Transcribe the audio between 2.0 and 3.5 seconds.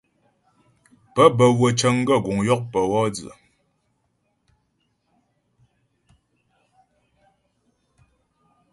gaə́ guŋ yɔkpə wɔ dzə.